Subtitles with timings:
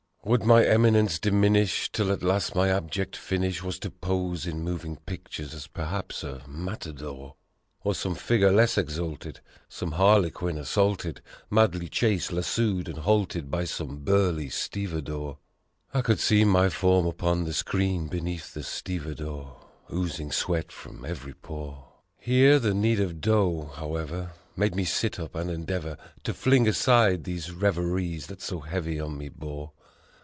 [0.23, 4.97] Would my eminence diminish 'till at last my abject finish Was to pose in moving
[4.97, 7.37] pictures, as, perhaps, a matador
[7.83, 13.63] Or some figure less exalted some harlequin as saulted, Madly chased, lassooed and halted by
[13.65, 15.39] some burly stevedore?
[15.91, 19.59] I could see my form upon the screen beneath the stevedore,
[19.91, 21.93] Oozing sweat from every pore!
[22.19, 27.23] Here, the need of dough, however, made me sit up and endeavor To fling aside
[27.23, 29.71] these reveries that so heavy on me bore.